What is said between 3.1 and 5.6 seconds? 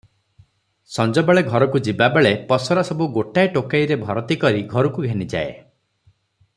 ଗୋଟାଏ ଟୋକେଇରେ ଭରତି କରି ଘରୁକୁ ଘେନିଯାଏ।